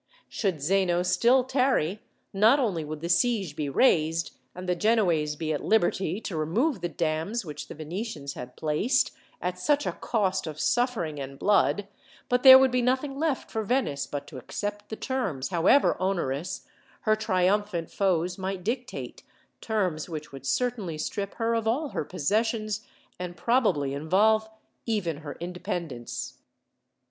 [0.29, 2.01] Should Zeno still tarry,
[2.33, 6.81] not only would the siege be raised, and the Genoese be at liberty to remove
[6.81, 9.11] the dams which the Venetians had placed,
[9.43, 11.87] at such a cost of suffering and blood;
[12.29, 16.65] but there would be nothing left for Venice but to accept the terms, however onerous,
[17.01, 19.21] her triumphant foes might dictate,
[19.61, 22.87] terms which would certainly strip her of all her possessions,
[23.19, 24.49] and probably involve
[24.87, 26.39] even her independence.